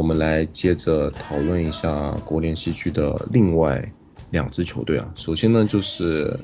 [0.00, 3.86] 我们来接着讨论一下国联西区的另外
[4.30, 5.06] 两支球队啊。
[5.14, 6.34] 首先呢，就是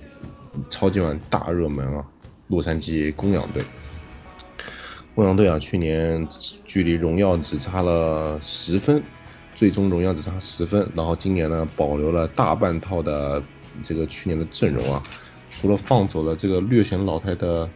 [0.68, 2.04] 超级碗大热门啊，
[2.48, 3.62] 洛杉矶公羊队。
[5.14, 6.28] 公羊队啊，去年
[6.66, 9.02] 距离荣耀只差了十分，
[9.54, 13.42] 最终荣耀只差十分，然后今年呢，保留了大半套的
[13.82, 15.02] 这个去年的阵容啊，
[15.48, 17.66] 除了放走了这个略显老态的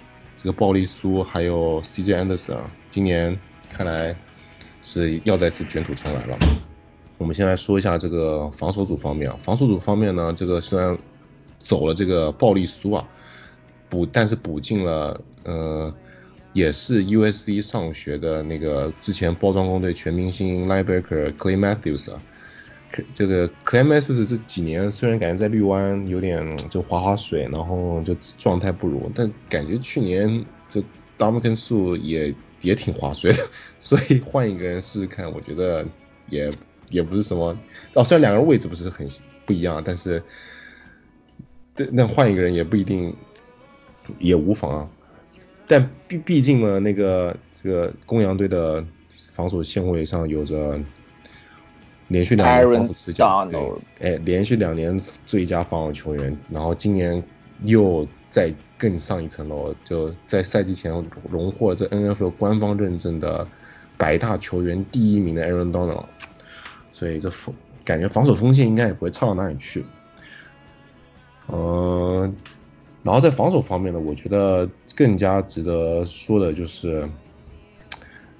[0.42, 3.40] 这个鲍利苏，还有 CJ Anderson 啊，今年
[3.72, 4.14] 看来。
[4.82, 6.38] 是要再次卷土重来了。
[7.18, 10.96] 我们先来说一下这个防守组方面啊，防守组方面呢，这个虽然
[11.58, 13.06] 走了这个暴力苏啊，
[13.90, 15.94] 补但是补进了呃，
[16.54, 22.22] 也是 USC 上学的那个之前包装工队全明星 linebacker Clay Matthews 啊，
[23.14, 30.82] 这个 Clay Matthews 这几年虽然感觉在绿湾有点就划划水，然后就状态不如，但感觉去年这
[31.18, 32.34] Dominican 数也。
[32.60, 33.42] 也挺划算的，
[33.80, 35.84] 所以换一个人试试看，我觉得
[36.28, 36.52] 也
[36.88, 37.56] 也不是什么。
[37.94, 39.08] 哦，虽然两个人位置不是很
[39.46, 40.22] 不一样，但是，
[41.90, 43.14] 那换一个人也不一定
[44.18, 44.88] 也无妨啊。
[45.66, 48.84] 但毕毕竟呢，那个这个公羊队的
[49.32, 50.78] 防守线位上有着
[52.08, 57.22] 连续两年防守最佳，对，哎，连续两年最佳防守球员，然后今年
[57.64, 58.06] 又。
[58.30, 60.92] 再更上一层楼，就在赛季前
[61.28, 63.44] 荣获这 NFL 官方认证的
[63.98, 66.04] 百大球员第一名的 Aaron Donald，
[66.92, 67.52] 所以这防
[67.84, 69.84] 感觉防守锋线应该也不会差到哪里去。
[71.48, 72.32] 嗯，
[73.02, 77.10] 然后在防守方面呢，我觉得更加值得说的就是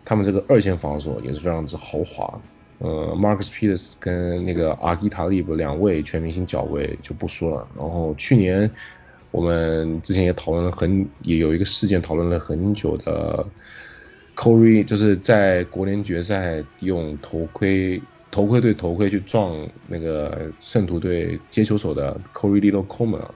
[0.04, 2.40] 他们这个二线防守也是非常之豪华。
[2.78, 8.70] 呃，Marcus Peters 跟那个阿基塔利布两位全明星角位就不说了，然后去年。
[9.30, 13.46] 我们之前也讨论了很，也有一个事件讨论了很久的
[14.34, 23.28] ，Corey 就是在国联决赛用头盔头盔对头盔去撞那个圣徒队接球手的 Corey Little Coleman，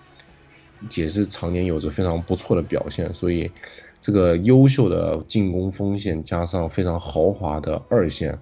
[0.97, 3.51] 也是常年有着非常不错的表现，所以
[4.01, 8.37] 这个优秀的进攻锋线加上非常豪华的二线，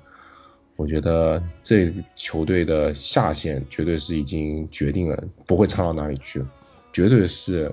[0.77, 6.43] 我觉得这球队的下限绝对是已经决定了，不会差到哪里去。
[6.93, 7.73] 绝对是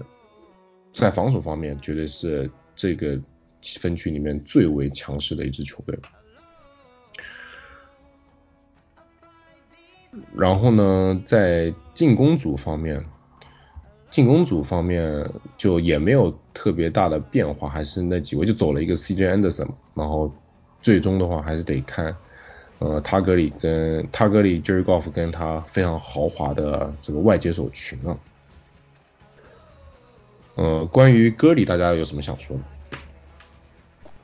[0.93, 3.19] 在防守方面，绝对是这个
[3.79, 5.97] 分区里面最为强势的一支球队。
[10.33, 13.05] 然后呢，在进攻组方面，
[14.09, 20.33] 进攻组方面就也没有特别大的变化，还是那几位，就走了一个 CJ Anderson，然后
[20.81, 22.15] 最终的话还是得看
[22.79, 28.17] 呃塔格里跟塔格里 Jerry Goff 跟他非常豪华的这个外接手群啊。
[30.59, 32.97] 呃，关于歌里，大家有什么想说的？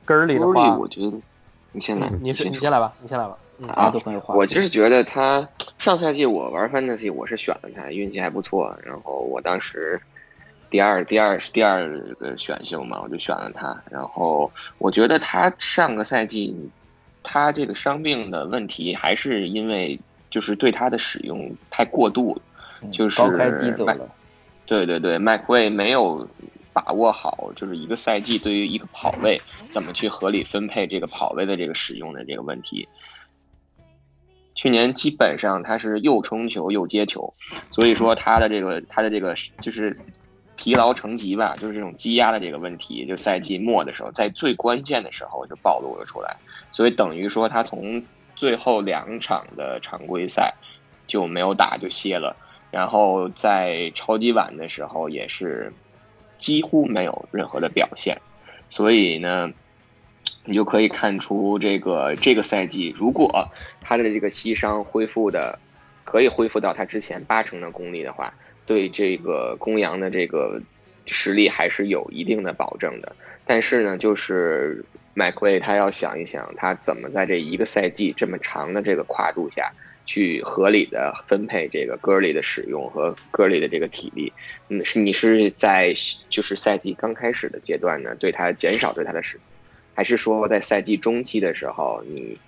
[0.04, 1.10] 歌里的话，我觉得
[1.72, 3.38] 你先来，你是你先来吧，你先来吧。
[3.68, 3.90] 啊，
[4.28, 5.48] 我就是觉得他
[5.78, 8.78] 上赛季我玩 fantasy，我是选了他，运气还不错。
[8.84, 9.98] 然后我当时
[10.68, 11.88] 第二第二第二
[12.20, 13.82] 个选秀嘛，我就选了他。
[13.90, 16.54] 然后我觉得他上个赛季
[17.22, 19.98] 他这个伤病的问题，还是因为
[20.28, 22.38] 就是对他的使用太过度，
[22.92, 24.06] 就是高开低走了。
[24.66, 26.28] 对对对，麦克威没有
[26.72, 32.88] 把握好，就是一个赛季对于一个跑位怎么去合理分配这个跑位的这个使用的这个问题。
[34.54, 37.34] 去年基本上他是又冲球又接球，
[37.70, 39.96] 所以说他的这个他的这个就是
[40.56, 46.36] 疲劳成疾吧，就是这种积压的这个问题，就赛季末的时候，在最关键的时候就暴露了出来，
[46.72, 48.02] 所以等于说他从
[48.34, 50.54] 最后两场的常规赛
[51.06, 52.34] 就没有打就歇了。
[52.70, 55.72] 然后在超级碗的时候也是
[56.36, 58.20] 几乎没有任何的表现，
[58.68, 59.52] 所以呢，
[60.44, 63.48] 你就可以看出这个这个赛季如果
[63.80, 65.58] 他的这个膝伤恢复的
[66.04, 68.34] 可以恢复到他之前八成的功力的话，
[68.66, 70.60] 对这个公羊的这个
[71.06, 73.14] 实力还是有一定的保证的。
[73.46, 79.72] 但是呢，就是麦克威他要想一想，他怎么在这一个赛季这么长的这个跨度下。
[80.06, 84.32] 去合理的分配这个歌里的使用和歌里的这个体力，
[84.68, 85.92] 嗯，是你是在
[86.30, 89.40] 就是赛季刚开始的阶段呢，对他减少对他的使，
[89.94, 92.38] 还是说在赛季中期的时候你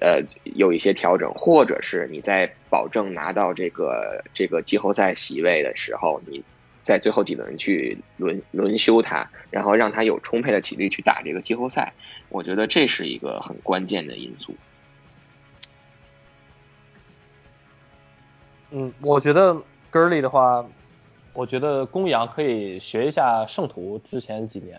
[0.00, 6.42] 呃有一些调整，或者是你在保证拿到这个这个季后赛席位的时候，你
[6.82, 11.92] 在最后几轮去轮轮休他，然后让他有充沛的体力去打这个季后赛，
[12.30, 14.56] 我觉得这是一个很关键的因素。
[18.70, 19.54] 嗯，我觉得
[19.90, 20.64] Gurley 的话，
[21.32, 24.78] 我觉得公羊可以学一下圣徒之前几年，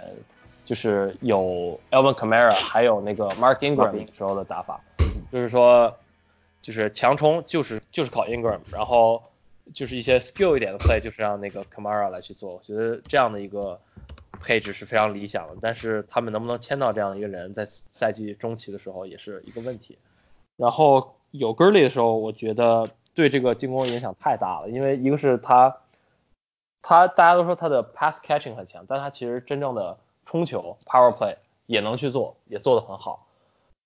[0.63, 4.81] 就是有 Elvin Kamara 还有那个 Mark Ingram 时候的打法，
[5.31, 5.97] 就是说，
[6.61, 9.23] 就是强冲就是就是靠 Ingram，然后
[9.73, 13.81] 就是一些 skill 一点的 play 就是让那个 Kamara 来去做，我觉得这样的一个
[14.39, 15.57] 配置是非常理想的。
[15.61, 19.97] 但是他们能不能签到这样一个人，在赛季中期的时候也是一个问题。
[20.55, 25.77] 然后有 Gurley 的时候，我觉得对这个进攻影响太大了，因为一个是他
[26.81, 31.35] 他大家都说他的 pass catching 很强，但他其实真正的冲球 power play
[31.65, 33.27] 也能去做，也做得很好。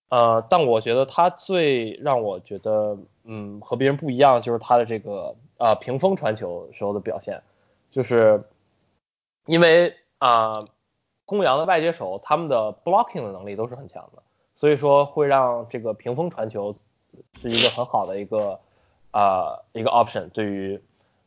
[0.09, 7.41] 呃，但我觉得他最让我觉得，嗯，和别人不一样，就是他的这个呃屏风传球时候的表现，
[7.91, 8.43] 就是
[9.47, 10.53] 因为啊，
[11.25, 14.21] 公羊的外接手他们的 blocking 的能力都是很强的，
[14.55, 16.75] 所以说会让这个屏风传球
[17.41, 18.59] 是一个很好的一个
[19.15, 20.81] 啊一个 option 对于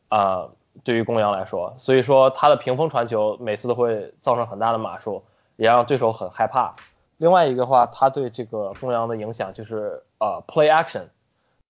[0.09, 0.49] 啊
[0.83, 5.23] 对于公羊来说，所以说他的屏风传球每次都会造成很大的码数，
[5.55, 6.75] 也让对手很害怕。
[7.17, 11.05] 另外一个话，他对这个公羊的影响就是呃 play action，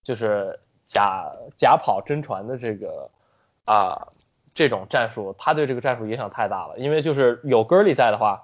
[0.04, 3.10] 就是假假跑真传的这个
[3.64, 4.10] 啊
[4.54, 6.78] 这种战术，他对这个战术影响太大了。
[6.78, 8.44] 因为就是有 g u r l y 在的话，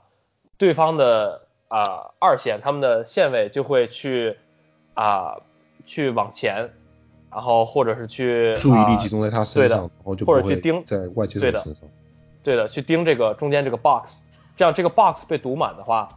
[0.57, 4.39] 对方的啊二线他们的线位就会去
[4.93, 5.41] 啊
[5.85, 6.71] 去往前，
[7.35, 11.87] 然后或者是去注意力集中在他身上，然后就或者去盯在外界的身上，
[12.41, 14.21] 对的，去盯这个中间这个 box，
[14.55, 16.07] 这样这个 box 被堵满的话。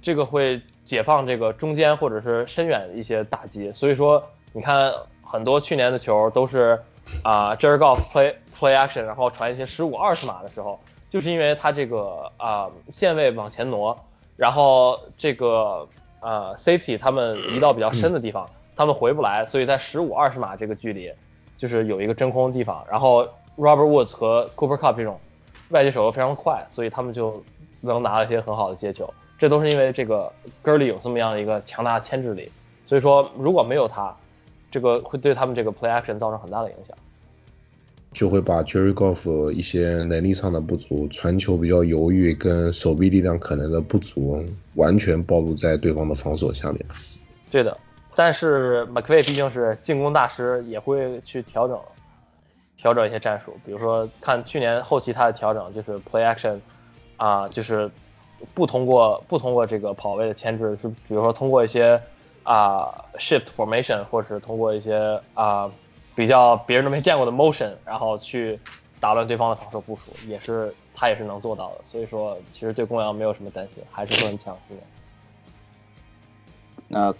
[0.00, 4.20] 这个会解放这个中间或者是深远一些打击，所以说
[4.52, 4.92] 你看
[5.22, 6.76] 很多去年的球都是
[7.22, 13.96] 啊 j e r g o f play play action，然后传一些十五二十码的时候，就是因为他这个啊线位往前挪，
[14.36, 15.86] 然后这个
[16.18, 21.10] 呃 safety 他们移到比较深的地方，他们回不来，所以在十五二十码这个距离
[21.56, 25.18] 就是有一个真空的地方，然后 Robert Woods 和 Cooper Cup 这种
[25.70, 27.42] 外接手又非常快，所以他们就
[27.80, 29.12] 能拿到一些很好的接球。
[29.38, 30.32] 这都是因为这个
[30.62, 32.50] Gurley 有这么样的一个强大的牵制力，
[32.86, 34.16] 所以说如果没有他，
[34.70, 36.96] 这个会对他们这个 play action 造成很大的影响，
[38.12, 44.44] 就会把 Jerry Goff 一些能力上的不足、传球比较犹豫跟手臂力量可能的不足，
[44.76, 46.86] 完全暴露在对方的防守下面。
[47.50, 47.76] 对的，
[48.14, 51.80] 但是 McVay 毕竟是进攻大师，也会去调整
[52.76, 56.60] 调整一些战术，比如说看去年后期他的调整就是 play action
[57.16, 57.90] 啊，就是。
[58.54, 62.02] 不通过不通过这个跑位的牵制，是比如说通过一些
[62.42, 65.70] 啊 shift formation，或者是通过一些啊
[66.16, 68.58] 比较别人都没见过的 motion，然后去
[68.98, 71.84] 打乱对方的防守部署，也是他也是能做到的。
[71.84, 74.82] 所以说，其实对公羊没有什么担心，还是会很强势的。
[76.88, 77.14] 那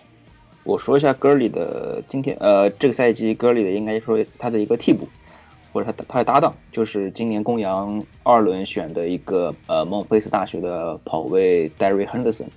[0.64, 5.08] 我说一下戈里的今天呃这个赛季戈里的应该说他的一个替补。
[5.74, 12.48] 或者他他的搭档就是今年公羊二轮选的一个呃孟菲斯大学的跑位 Darry Henderson，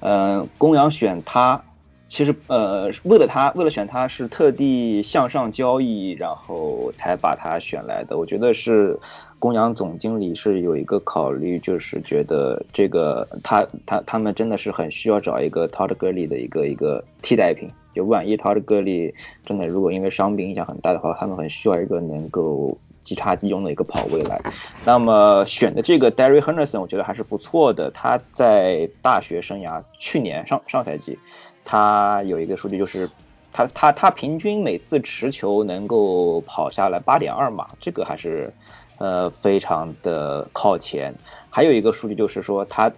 [0.00, 1.62] 呃公羊选他
[2.06, 8.98] 其实呃为了他为了选他是特地向上交易然后才把他选来的，我觉得是
[9.38, 17.70] 公羊总经理是有一个考虑，就是觉得这个他他他们真的是很需要找一个 Todd Gurley 的一个一个替代品。
[17.94, 19.14] 就万一他的个例
[19.46, 24.42] 真的如果因为伤病影响很大的话，他们很需要一个能够即插即用的一个跑位来。
[24.84, 27.92] 那么选的这个 Derry Henderson 我觉得还是不错的。
[27.92, 31.20] 他在大学生涯去年上上赛季，
[31.64, 33.08] 他有一个数据就是
[33.52, 38.52] 他他他平均每次持球能够跑下来八点二码，这个还是
[38.98, 41.14] 呃非常的靠前。
[41.50, 42.92] 还有一个数据就是说他。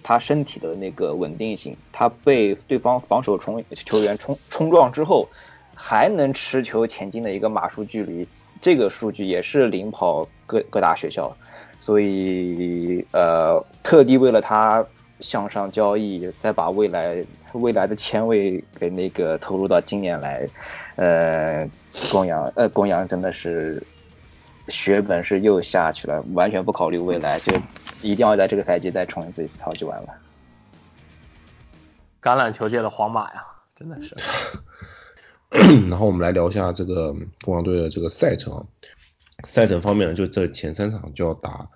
[0.00, 5.28] 他身体的那个稳定性，他被对方防守冲球员冲冲撞之后，
[5.74, 8.26] 还能持球前进的一个码数距离，
[8.62, 11.36] 这个数据也是领跑各各大学校，
[11.78, 14.86] 所以呃，特地为了他
[15.20, 20.48] 向上交易，再把未来未来的签位给那个投入到今年来，
[20.96, 21.68] 呃，
[22.10, 23.82] 公羊呃公羊真的是
[24.68, 27.52] 血本是又下去了，完全不考虑未来就。
[28.00, 30.08] 一定要在这个赛季再重新自己操就完了。
[32.22, 33.44] 橄榄球界的皇马呀，
[33.74, 34.14] 真的是。
[35.90, 38.64] 然后我们来聊一下这个公羊队的这个赛程。
[39.42, 41.68] 赛程方面，就这前三场就要打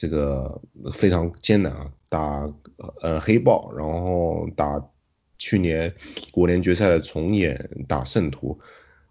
[0.00, 0.62] 这个
[0.94, 2.50] 非常艰难啊，打
[3.02, 4.82] 呃黑豹，然后打
[5.36, 5.92] 去年
[6.32, 8.58] 国联决赛的重演打圣徒。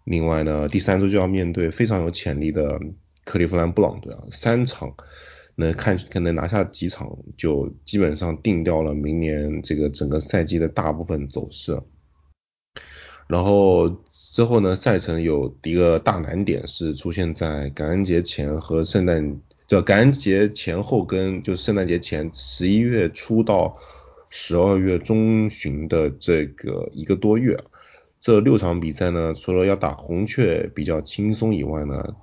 [0.02, 2.80] 另外呢，第三周就要面对非常有潜力的
[3.24, 4.92] 克利夫兰布朗队啊，三场。
[5.56, 11.78] 能看可能拿下几场，就基本上定掉了明年这个整个赛季的大部分走势。
[13.28, 19.38] 然后之后呢，赛程有一个大难点是出现在感恩节前和圣诞，
[19.70, 23.72] 就感恩节前后跟就圣诞节前十一月初到
[24.28, 27.56] 十二月中旬的这个一个多月。
[28.18, 32.16] 这六场比赛呢，除了要打红雀比较轻松以外呢，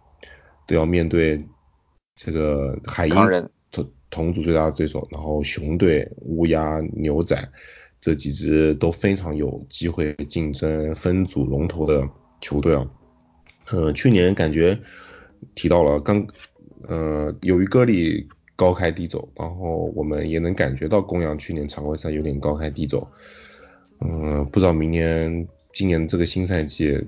[0.68, 1.42] 都要面对
[2.16, 3.16] 这个海鹰
[3.72, 7.50] 同同组最大的对手，然后熊队、乌鸦、牛仔
[8.02, 12.06] 这几支都非常有机会竞争分组龙头的
[12.42, 12.86] 球队啊。
[13.70, 14.78] 呃，去年感觉
[15.56, 16.28] 提到了刚，
[16.88, 23.08] 呃，由于戈里高开低走，然后我们也能感觉到公羊去年常规赛有点高开低走。
[24.00, 27.00] 嗯，不知道明年、今年这个新赛季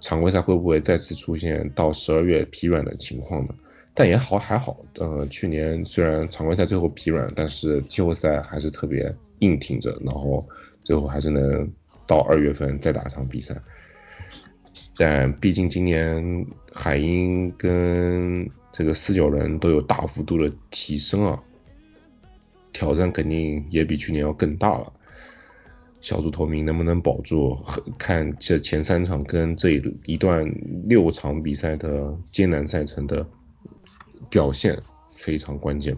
[0.00, 3.54] 常规赛会不会再次出现到十二月疲软的情况呢？
[3.96, 10.44] 但也好还好，呃，去年虽然常规赛最后疲软，但是季后赛还是特别硬挺着，然后
[10.82, 11.70] 最后还是能
[12.04, 13.54] 到二月份再打场比赛。
[14.96, 21.40] 但毕竟今年海鹰跟这个四九人都有大幅度的提升啊，
[22.72, 24.92] 挑战肯定也比去年要更大了。
[26.00, 27.56] 小组头名能不能保住，
[27.96, 30.44] 看这前三场跟这一段
[30.88, 33.24] 六场比赛的艰难赛程的
[34.28, 34.76] 表现
[35.08, 35.96] 非常关键。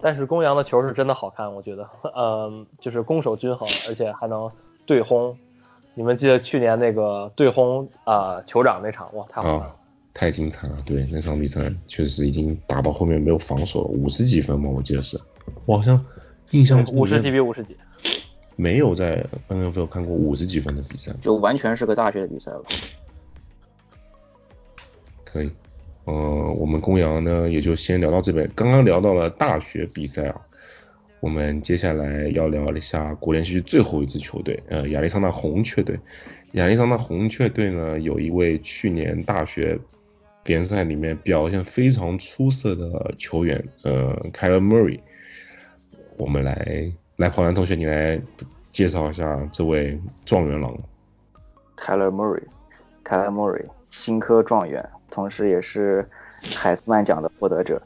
[0.00, 4.48] 但是公羊的球是真的好看，我觉得，嗯，就是攻守均衡，而且还能
[4.86, 5.36] 对轰。
[5.94, 9.74] 你们记得去年那个对轰啊酋长那场，哇，太好看了，
[10.14, 10.76] 太精彩了。
[10.84, 15.20] 对，那场比赛确实已经打到后面没有防守了，五十几分嘛，我记得是，
[15.66, 16.04] 我好像
[16.50, 17.76] 印象五十几比五十几。
[18.54, 22.62] 没有在 NFL 看过五十几分的比赛，就完全是个大学的比赛了。
[25.24, 25.50] 可以，
[26.04, 26.12] 呃，
[26.58, 28.48] 我们公羊呢也就先聊到这边。
[28.54, 30.40] 刚刚聊到了大学比赛啊，
[31.20, 35.98] 我们接下来要聊一下国联西区最后一支球队，呃，亚利桑那红雀队。
[36.52, 39.78] 亚利桑那红雀队呢，有一位去年大学
[40.44, 45.00] 联赛里面表现非常出色的球员，呃，Kyle Murray。
[46.16, 46.92] 我们来。
[47.16, 48.20] 来，跑男同学，你来
[48.72, 50.76] 介绍一下这位状元郎。
[51.76, 56.08] Kyler Murray，Kyler Murray，新科状元，同时也是
[56.56, 57.80] 海斯曼奖的获得者。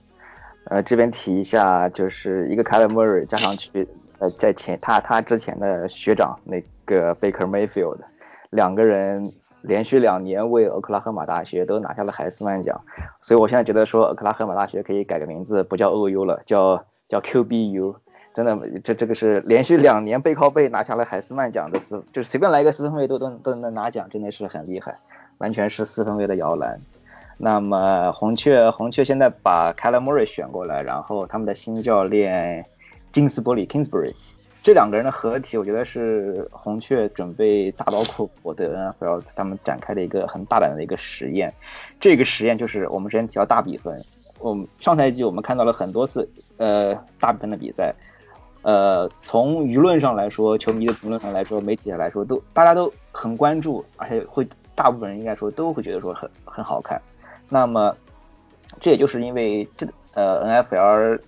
[0.66, 3.86] 呃，这边提一下，就是一个 Kyler Murray 加上去，
[4.20, 7.98] 呃，在前他他之前的学长那个 Baker Mayfield，
[8.50, 9.32] 两个人
[9.66, 12.80] 连续两年为俄克拉荷马大学都拿下了海斯曼奖，
[13.20, 17.96] 所以我现在觉得说，俄克拉荷马大学可以改个名字，不叫 OU 了，叫叫 QBU。
[18.32, 24.98] 真的，这这个是连续两年背靠背拿下了海斯曼奖的四，就是随便来一个四分卫都都都能拿奖，真的是很厉害，
[25.38, 26.78] 完全是四分卫的摇篮。
[27.38, 32.64] 那么红雀红雀现在把 k a l e Murray 选过来，然后他们的新教练
[33.10, 34.14] 金斯伯里 Kingsbury，
[34.66, 41.54] 这两个人的合体，我觉得是红雀准备大刀阔斧的 NFL 他们展开的一个很大胆的一个实验。
[42.00, 44.04] 这个实验就是我们之前提到大比分，
[44.40, 47.94] 我们上赛季我们看到了很多次呃大比分的比赛。
[48.62, 54.44] 呃，从舆论上来说，球迷的评论上来说，媒体上来说，都大家都很关注，而且会
[54.74, 57.00] 大部分人应该说都会觉得说很很好看。
[57.48, 57.96] 那么，
[58.80, 61.20] 这也就是因为这呃 NFL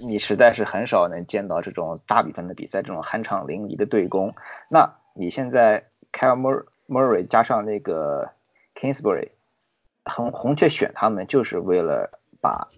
[0.00, 4.34] 你实在是很少能见到这种大比分的比赛，这种酣畅淋漓的对攻。
[4.68, 8.30] 那你现在 Kyle Murray 加上那个
[8.74, 9.30] Kingsbury，
[10.04, 12.68] 红红雀选他们就是为了把。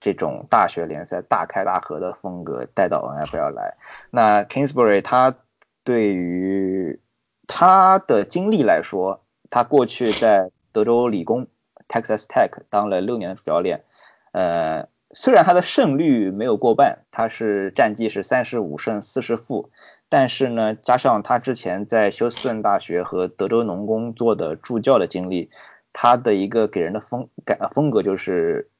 [0.00, 3.74] 这种大学联赛大开大合的风格带到 NFL 来，
[4.12, 5.34] 那 Kingsbury 他
[5.82, 7.00] 对于
[7.48, 11.48] 他的经历来说，他过去在德州理工
[11.88, 13.82] Texas Tech 当了六年的主教练，
[14.30, 19.70] 呃，虽然他的胜率没有过半，他是战绩是三十五胜四十负，
[20.08, 25.50] 但是呢，加上他之前在休斯顿大学和德州农工做的助教的经历，
[25.92, 28.70] 他的一个给人的风感风格就是。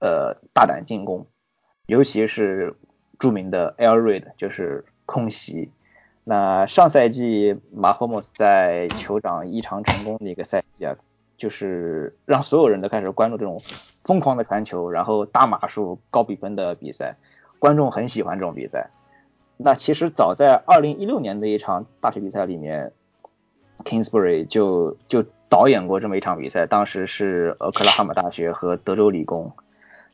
[0.00, 1.28] 呃，大胆进攻，
[1.86, 2.74] 尤其是
[3.18, 5.70] 著名的 Air Raid，就是空袭。
[6.24, 10.96] 那上赛季马霍莫斯在酋长异常成功的一个赛季啊，
[11.38, 13.58] 就是让所有人都开始关注这种
[14.04, 17.16] 疯狂的传球，然后大码数高比分的比赛，
[17.58, 18.90] 观众很喜欢这种比赛。
[19.56, 22.92] 那其实早在二零一六年的一场大学比赛里面
[23.84, 29.52] ，Kingsbury 就就导演过这么一场比赛，当时是俄克拉荷马大学和德州理工。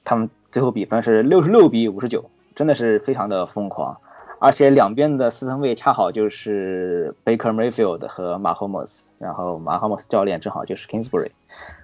[0.04, 4.00] 他们最后比分是六十六比五十九，真的是非常的疯狂，
[4.38, 11.30] 而且两边的四分卫恰好就是 Baker Mayfield 和 Mahomes，然后 Mahomes 教练正好就是 Kingsbury，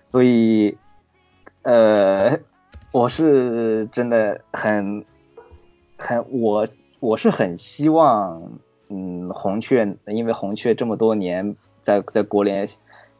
[0.08, 0.76] 所以
[1.66, 2.38] 呃，
[2.92, 5.04] 我是真的很
[5.98, 6.64] 很我
[7.00, 8.40] 我是很希望，
[8.88, 12.68] 嗯，红雀，因为红雀这么多年在在国联。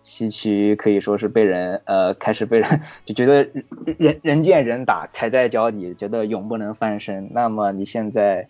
[0.04, 3.42] 西区可以说是被人呃开始被人 就觉得
[3.98, 7.28] 人人见人打踩在脚底，觉得永不能翻身。
[7.32, 8.46] 那么你现在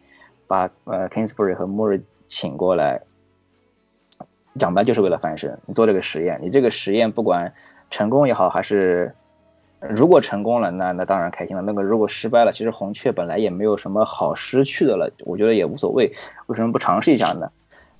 [0.47, 3.01] 把呃 Kingsbury 和 Murray 请过来，
[4.59, 5.59] 讲白就是为了翻身。
[5.65, 7.55] 你做这个实验，你这个实验不管
[7.89, 9.15] 成功也好，还是
[9.91, 11.63] 如果成功了，那那当然开心了。
[11.63, 16.13] 那个如果失败了，其实红雀本来也没有什么好失去的了，我觉得也无所谓。
[16.47, 17.51] 为什么不尝试一下呢？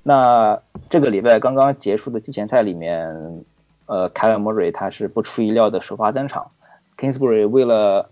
[0.03, 3.45] 那这个礼拜刚刚结束的季前赛里面，
[3.87, 6.53] 呃，凯尔莫瑞他是不出意料的首发登场
[6.97, 8.11] ，Kingsbury 为了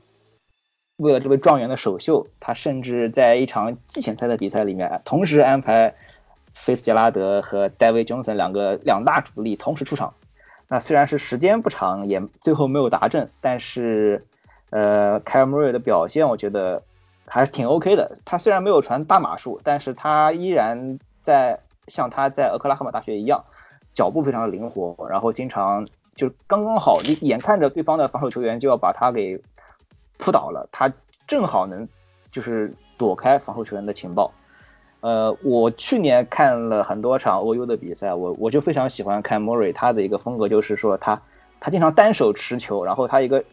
[0.97, 5.95] 为了这位状元的首秀，他甚至在一场季前赛的比赛里面，同时安排
[6.53, 10.15] 菲斯杰拉德和戴维·琼森两个两大主力同时出场。
[10.69, 14.27] 那虽然是时间不长，也最后没有达阵，但是
[14.71, 16.83] 呃，凯尔莫瑞的表现我觉得
[17.27, 18.19] 还是挺 OK 的。
[18.25, 21.61] 他虽然没有传大码数，但是他依然在。
[21.87, 23.45] 像他在俄克拉荷马大学一样，
[23.93, 29.39] 脚步非常的灵活，然后经常就刚刚好，你眼看着对方的防守球员就要把他给
[30.17, 30.91] 扑倒了，他
[31.27, 31.87] 正好能
[32.33, 34.33] 就是躲开防守球员的情报。
[35.05, 41.21] 呃，我去年看了很多场 OU 的比赛，我我就非常喜欢看莫瑞，他的一个风格就是说他
[41.61, 43.45] 他经常单手持球，然后他一个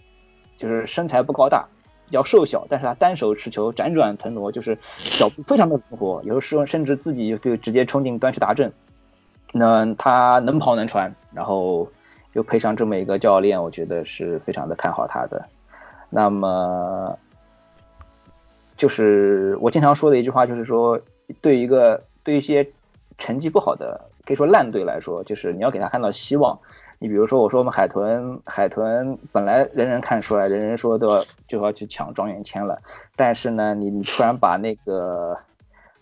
[0.55, 1.67] 就是身材不高大。
[2.07, 4.77] 比较瘦小，但是他单手持球辗转腾挪，就是
[5.17, 8.71] 脚步非常的灵活，有时候甚至自己就直接冲进端去达阵。
[9.53, 11.87] 那他能跑能传，然后
[12.33, 15.45] 又配上这么一个教练，我觉得是非常的看好他的。
[16.09, 17.17] 那么
[18.75, 20.99] 就是我经常说的一句话，就是说
[21.41, 22.69] 对一个对一些
[23.17, 26.59] 成绩不好的，可以说烂队来说，就是你要给他看到希望。
[27.03, 32.79] 你比如说，我说我们海豚，海豚本来人人看出来，人人说都要就要去抢状元签了，
[33.15, 35.35] 但是呢，你你突然把那个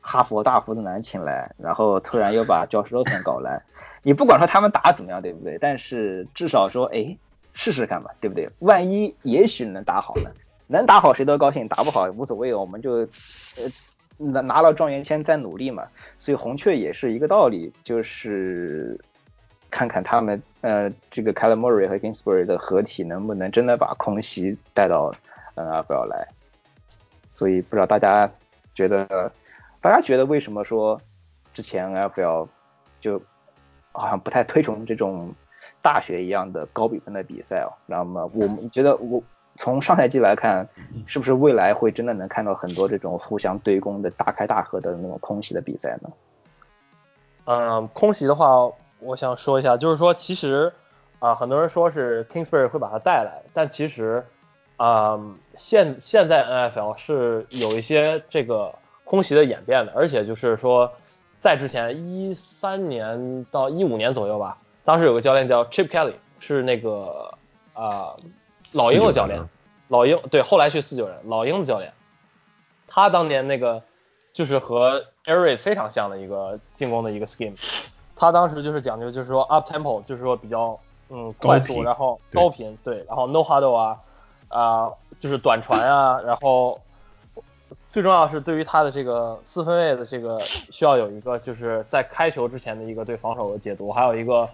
[0.02, 3.64] 哈佛大胡子男请来，然后突然又把 Josh Rosen 搞来，
[4.04, 5.58] 你不管说他们打怎么样，对不对？
[5.58, 7.16] 但是至少说，哎，
[7.54, 8.50] 试试看吧，对不对？
[8.60, 10.32] 万一也许能打好呢？
[10.68, 13.72] 能打好谁都高兴，打不好无所谓，我们就呃
[14.20, 15.88] 拿拿了状元签再努力嘛。
[16.20, 19.00] 所以红雀也是一个道理，就是。
[19.72, 25.14] 看看他们，呃，这个 c a l a m u r y 和 Kingsbury 的合体能不能真的把空袭带到
[25.56, 26.28] NFL 来？
[27.36, 28.28] 所以不知道大家
[28.74, 29.32] 觉得，
[29.80, 31.00] 大家觉得为什么说
[31.54, 32.48] 之前 NFL
[33.00, 33.22] 就
[33.92, 35.32] 好像不太推崇这种
[35.84, 37.70] 大学一样的高比分的比赛哦？
[37.86, 39.22] 那么我们觉得，我
[39.60, 40.68] 从上赛季来看，
[41.06, 46.10] 是不是未来会真的能看到很多这种互相对攻的大开大合的那种空袭的比赛呢？
[47.44, 48.72] 嗯，空袭的话。
[49.02, 50.74] 我想说一下，就是说，其实
[51.20, 54.26] 啊，很多人说是 Kingsbury 会把他带来，但其实
[54.76, 55.18] 啊，
[55.56, 60.92] 现现在 NFL 是有一些这个空袭的演变的，而且就是说，
[61.40, 67.34] 在之前一三年到一五年左右吧，当时有个教练叫 Chip Kelly，是那个
[67.74, 68.18] 啊
[68.72, 69.44] 老鹰的教练，
[69.88, 71.94] 老鹰对，后来去四九人，老鹰的教练，
[72.88, 73.82] 他当年那个
[74.34, 77.56] 就是和 Air Raid 非常像的一个进攻的一个 scheme。
[78.16, 80.78] 他当时就是讲究，就是说 up tempo，就是说比较
[81.10, 83.98] 嗯快速，然后高频，对，然后 no huddle 啊
[84.50, 86.80] 啊，就是短传啊，然后
[87.90, 94.50] 最重要是对于他的这个四分卫的这个需要有一个就是在开球之前的一个对防守的解读，还有一个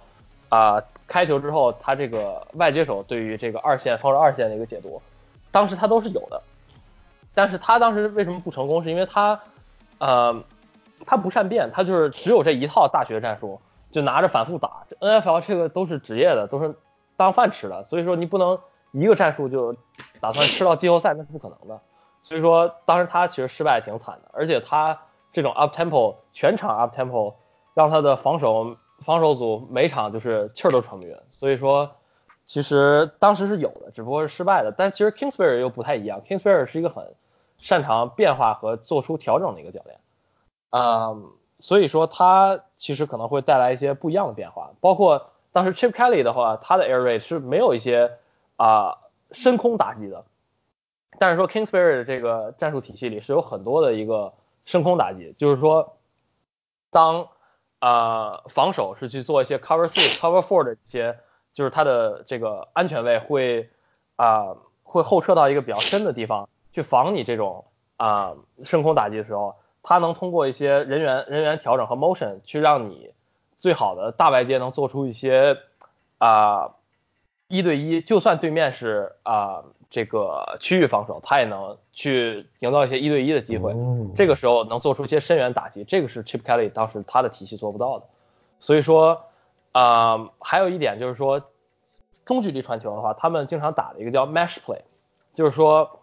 [0.50, 5.02] 啊开球之后他这个外接手对于这个二线防守二线的一个解读，
[5.52, 6.42] 当时他都是有的，
[7.34, 8.84] 但是他当时为什么不成功？
[8.84, 9.40] 是因为他
[10.00, 10.44] 呃。
[11.06, 13.60] 他不善变，他就是只有这一套大学战术，
[13.92, 14.86] 就拿着反复打。
[15.02, 16.74] N F L 这个都是职业的，都是
[17.16, 18.58] 当饭吃的，所以说你不能
[18.92, 19.76] 一个战术就
[20.20, 21.80] 打算吃到季后赛，那是不可能的。
[22.24, 24.98] 所以说当时他其实失败挺惨的，而且他
[25.32, 27.36] 这种 up tempo 全场 up tempo
[27.76, 31.16] 让他的防守防守组每场就是气儿都喘不匀。
[31.30, 31.92] 所以说
[32.44, 34.74] 其实当时是有的，只不过是失败的。
[34.76, 37.14] 但其实 Kingsbury 又不太一样，Kingsbury 是一个很
[37.60, 40.00] 擅长变化和做出调整的一个教练。
[40.72, 41.16] 啊，
[41.58, 48.12] 所以说他其实可能会带来一些不一样的变化，包括当时 Chip Kelly 的话，他的 Air Raid 是没有一些
[48.58, 48.98] 啊
[49.32, 50.26] 深空打击的，
[51.18, 54.34] 但是说 Kingsbury 的这个战术体系里是有很多的一个
[54.66, 55.96] 深空打击，就是说
[56.92, 57.30] 当
[57.86, 61.20] 啊防守是去做一些 Cover Three、Cover Four 的一些，
[61.54, 63.70] 就是他的这个安全位会
[64.16, 67.66] 啊会后撤到一个比较深的地方去防你这种
[67.98, 69.56] 啊深空打击的时候。
[69.88, 73.12] 他能通过一些人员人员调整和 motion 去让你
[73.60, 75.60] 最好的大外接能做出一些
[76.18, 76.74] 啊
[77.48, 79.64] 一对一，就算对面是啊
[79.96, 83.74] 这个区域防守，他也能去营造一些一对一的机会。
[84.14, 88.06] 这个时候能做出一些深远打击，这个是 Chip Kelly 当时他的体系做不到的。
[88.60, 89.24] 所以说
[89.72, 91.42] 啊还有一点就是说
[92.26, 94.82] 中距离传球的话，他们经常打的一个叫 mesh play，
[95.34, 96.02] 就是说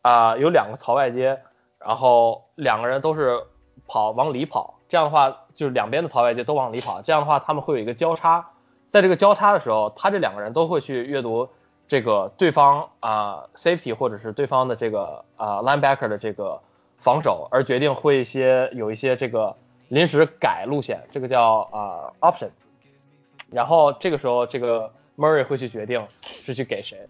[0.00, 1.38] 啊有两个槽外接。
[1.78, 3.42] 然后两个人都是
[3.86, 8.48] 跑往里跑，这这样的话就是两边的槽外接都往里跑，这样的话他们会有一个交叉，
[8.86, 11.48] 在这个交叉的时候，他这两个人都会去阅读
[11.86, 16.60] 这个对方啊 safety 或者是对方的这个啊 linebacker 的这个
[16.98, 19.54] 防守，而决定会一些有一些这个
[19.88, 22.50] 临时改路线，这个叫啊 option。
[23.50, 27.06] 然后这个时候这个 Murray 会去决定是去给谁。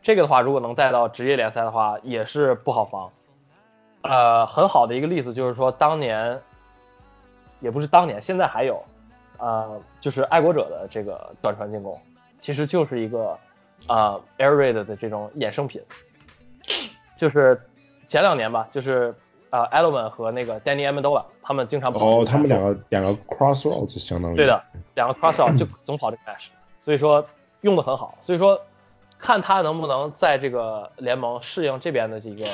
[0.00, 3.10] 这个的话，如果能带到职业联赛的话，也是不好防。
[4.02, 6.40] 呃，很好的一个例子就是说，当年
[7.60, 8.82] 也不是当年，现在还有，
[9.38, 12.00] 呃，就是爱国者的这个短传进攻，
[12.38, 13.36] 其实就是一个
[13.86, 15.80] 啊 Air Raid 的这种衍生品。
[17.16, 17.60] 就是
[18.08, 19.14] 前两年吧，就是
[19.50, 22.04] 呃 Edelman 和那个 Danny Amendola 他们经常跑。
[22.04, 24.36] 哦，他们两个两个 crossroad 就相当于。
[24.36, 24.62] 对的，
[24.94, 26.48] 两个 Crossroads 就总跑这个 dash，
[26.80, 27.24] 所以说
[27.60, 28.16] 用的很好。
[28.20, 28.60] 所以说。
[29.20, 32.46] 看他能不能在这个联盟适应这边的这个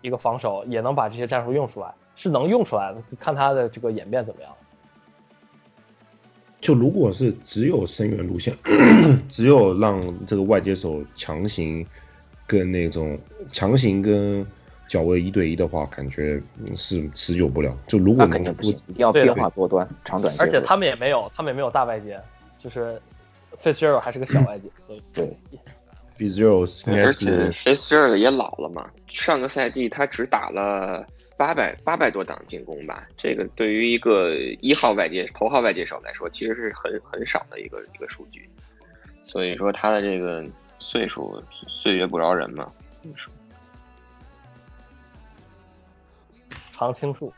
[0.00, 3.02] 一个防守，也能把这些战术用出来，是能用出来的。
[3.20, 4.50] 看他的这个演变怎么样。
[6.60, 8.56] 就如果是只有声援路线，
[9.30, 11.86] 只有让这个外接手强行
[12.46, 13.18] 跟那种
[13.52, 14.46] 强行跟
[14.88, 16.40] 脚位一对一的话，感觉
[16.76, 17.76] 是持久不了。
[17.86, 20.34] 就如果能不要变化多端，长短。
[20.38, 22.20] 而且他们也没有，他们也没有大外接，
[22.58, 23.00] 就是
[23.62, 25.36] Fitzgerald 还是个小外接，所以对。
[26.86, 31.06] 而且 Fitzgerald 也老了嘛，上个赛季他只打了
[31.38, 38.50] 八百八百多档进攻吧，这个对于一个一号外接头号外接手来说，其实是很很少的一个一个数据。
[39.22, 40.44] 所以说他的这个
[40.78, 42.70] 岁数岁月不饶人嘛，
[46.72, 47.32] 常青树。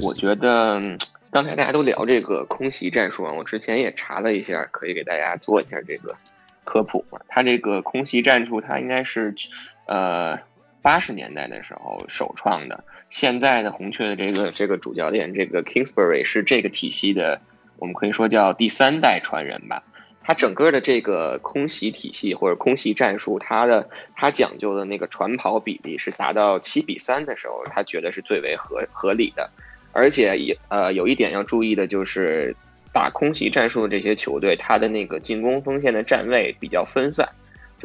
[0.00, 0.80] 我觉得
[1.30, 6.16] 刚才大家都聊这个空袭战术啊，我之前也查了一下，可以给大家做一下这个。
[6.66, 9.34] 科普嘛，他这个空袭战术，他应该是，
[9.84, 10.40] 呃，
[10.84, 12.84] 八十年代的时候首创的。
[13.08, 17.40] 现在的红雀的这个这个主教练，这个 Kingsbury 是这个体系的，
[17.78, 19.82] 我们可以说叫第三代传人吧。
[20.22, 29.50] 他整个的这个空袭体系或者空袭战术，他的他讲究的那个传跑比例是达到七比三的时候，他觉得是最为合合理的。
[29.92, 32.54] 而且也呃有一点要注意的就是。
[32.94, 37.28] 打空袭战术的这些球队，他的那个进攻锋线的站位比较分散，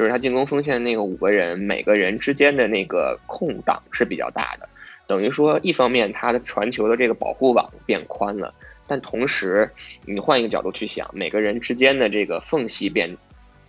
[0.00, 4.66] 就是他进攻锋线那个五个人，每个人之间的那个空档是比较大的，
[5.06, 8.54] 等于说一方面他的传球的这个保护网变宽了，
[8.86, 9.70] 但同时
[10.06, 13.14] 你换一个角度去想，每个人之间的这个缝隙变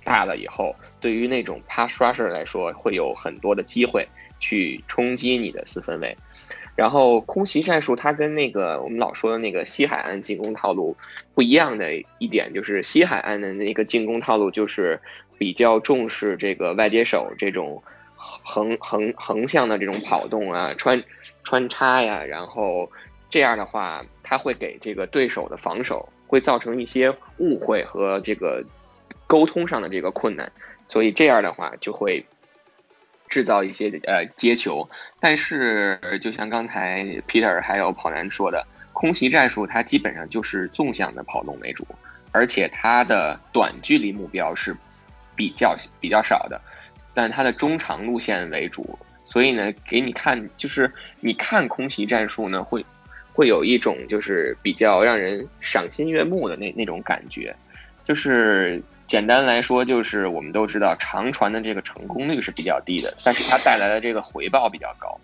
[0.05, 4.07] 大了以后，对于那种 pass rusher 来说，会有很多的机会
[4.39, 6.15] 去冲击你的四分卫。
[6.75, 10.95] 然后空袭战术，它跟那个我们老说的那个西海岸进攻套路
[11.35, 14.99] 不一样的一点，就是西海岸的那个进攻套路就是
[15.37, 17.83] 比较重视这个外接手这种
[18.15, 21.03] 横横横向的这种跑动啊、穿
[21.43, 22.89] 穿插呀，然后
[23.29, 28.63] 这样的话，它会给这个对手的防守会造成一些误会和这个
[29.27, 30.51] 沟通上的这个困难，
[30.87, 32.25] 所以这样的话就会。
[33.31, 34.87] 制造一些呃接球，
[35.19, 41.87] 但是就像刚才 Peter 还有跑男说的，空袭战术它基本上就是纵向的跑动为主，
[42.33, 44.75] 而且它的短距离目标是
[45.33, 46.59] 比较比较少的，
[47.13, 50.91] 但它的中长路线为主，所以呢，给你看就是
[51.21, 52.85] 你看空袭战术呢，会
[53.33, 57.55] 会有一种就是比较让人赏心悦目的那那种感觉，
[58.03, 58.83] 就是。
[59.11, 65.19] 简单来说，就是我们都知道长传的这个成功率是比较低的，但是它带来的这个回报比较高，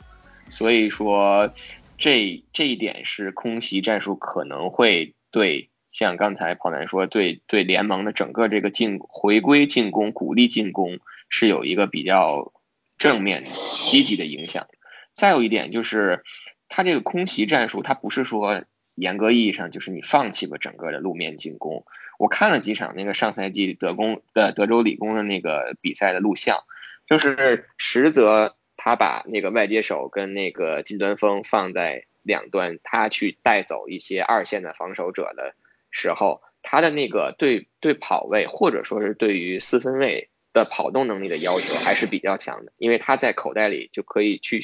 [0.49, 1.53] 所以说
[1.97, 12.51] 这这一点是空袭战术可能会对像刚才跑男说，对对联盟的整个这个进回归进攻、鼓励进攻是有一个比较
[12.97, 13.47] 正面
[13.85, 14.67] 积极的影响。
[15.13, 16.25] 再有一点就是，
[16.67, 18.65] 它这个空袭战术，它不是说。
[18.97, 21.85] 严格意义上就是你放弃了整个的路面进攻。
[22.17, 26.63] 我看了几场那个上赛季德工的德州理工的那个比赛的录像，
[27.05, 35.53] 就是实则他把那个外接手跟那个近端锋放在两端，他去带走一些二线的防守者的
[35.91, 44.59] 时候，他的那个对对跑位或者说是对于四分卫的跑动能力的要求还是比较强的，因为他在口袋里就可以去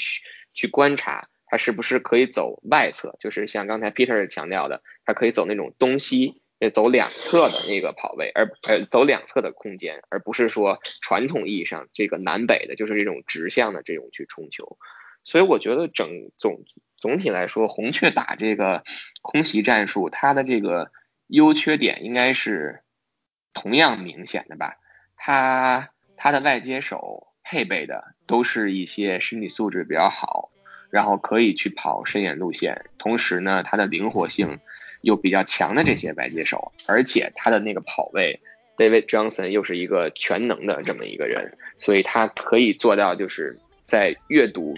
[0.56, 1.30] 去观察。
[1.54, 3.16] 他是不是可以走外侧？
[3.20, 6.42] 就是像刚才 Peter 强调的，他可以走那种东西，
[6.74, 14.80] 走两侧的那个跑位，而呃走两侧的空间，而不是说传统意义上这个南北的，就是这种直向的这种去冲球。
[15.24, 16.66] 所以我觉得整总
[16.98, 18.84] 总体来说，红雀打这个
[19.22, 20.90] 空袭战术，它的这个
[21.28, 22.82] 优缺点应该是
[23.54, 24.80] 同样明显的吧？
[25.16, 30.50] 它它的外接手配备的都是一些身体素质比较好。
[30.94, 34.60] 然后可以去跑深远路线，同时呢，他的灵活性
[35.02, 38.40] 又比较强的这些外接手，而且他的那个跑位
[38.78, 44.78] ，David Johnson 又是一个全能的这么一个人，所以他可以做到就是在阅读。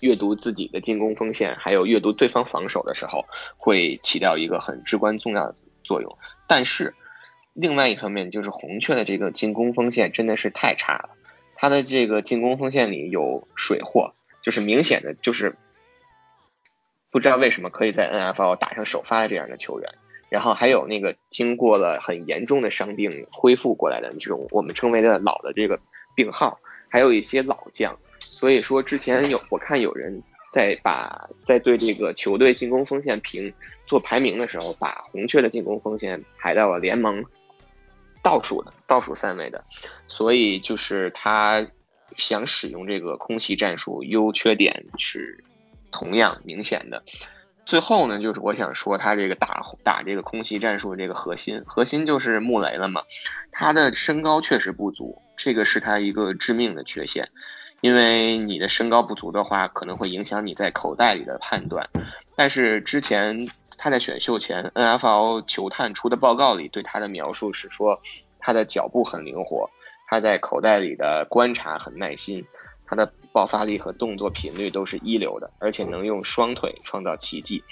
[0.00, 3.24] 阅读自己的进攻锋线，还有阅读对方防守的时候，
[3.56, 6.18] 会起到一个很至关重要的作用。
[6.48, 6.94] 但是，
[7.54, 11.10] 另外一方面就是红雀的这个进攻锋线真的是太差了，
[11.54, 14.12] 他的这个进攻锋线里有水货，
[14.44, 15.56] 就是明显的就是
[17.10, 19.90] 不知道为什么可以在 NFL 打上首发的这样的球员，
[20.28, 25.80] 然后还有那个经过了很严重的伤病恢复过来的这种我们称为的老的这个
[26.14, 27.96] 病号，还有一些老将。
[28.20, 33.50] 所以说，之前有我看有人在把在对这个球队进攻锋线评
[33.86, 37.24] 做排名的时候，把红雀的进攻锋线排到了联盟
[38.22, 39.64] 倒数的倒数三位的，
[40.08, 41.66] 所以就是他
[42.16, 45.42] 想使用这个空袭战术，优缺点是
[45.90, 47.02] 同样明显的。
[47.66, 53.02] 最后呢，就是我想说他这个打打这个空袭战术的这个核心核心就是穆雷了嘛，
[53.52, 57.30] 他的身高确实不足，这个是他一个致命的缺陷。
[57.80, 61.88] 因为你的身高不足的话，可能会影响你在口袋里的判断。
[62.34, 68.00] 但是之前他在选秀前，NFL 球探出的报告里对他的描述是说，
[68.38, 69.68] 他的脚步很灵活，
[70.06, 72.44] 他在口袋里的观察很耐心，
[72.86, 77.62] 他的爆发力和动作频率都是一流的，而且能用双腿创造奇迹。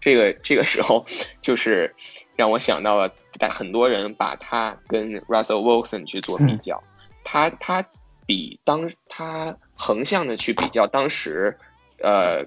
[0.00, 1.04] 这个这个时候
[1.40, 1.94] 就是
[2.36, 6.82] 让我想到了，但很多人把他跟 Russell Wilson 去做比较，
[7.24, 7.84] 他他。
[8.26, 11.56] 比当他横向的去比较当时，
[11.98, 12.44] 呃，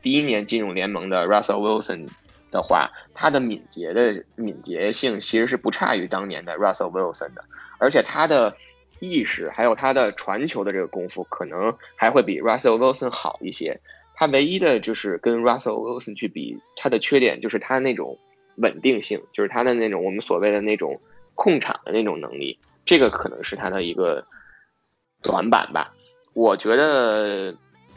[0.00, 2.08] 第一年进入联盟的 Russell Wilson
[2.52, 7.44] 的话，他的敏捷的敏捷性其实是不差于当年的 Russell Wilson 的，
[7.80, 8.56] 而且他的
[9.00, 13.80] 意识还有他的传球的这个功夫，可能还会比 Russell Wilson 好一些。
[14.14, 18.18] 他唯一的就是跟 Russell Wilson 去比，他的缺点就是他那种
[18.56, 21.00] 稳定性，就是他的那种我们所谓的那种
[21.34, 24.24] 控场的那种能力，这个可能是他的一个。
[25.22, 25.92] 短板吧，
[26.34, 27.52] 我觉得